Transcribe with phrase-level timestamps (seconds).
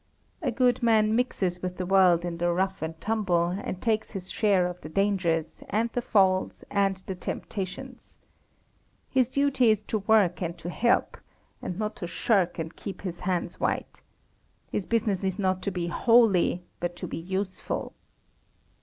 [0.41, 4.31] A good man mixes with the world in the rough and tumble, and takes his
[4.31, 8.17] share of the dangers, and the falls, and the temptations.
[9.11, 11.17] His duty is to work and to help,
[11.61, 14.01] and not to shirk and keep his hands white.
[14.71, 17.93] His business is not to be holy, but to be useful.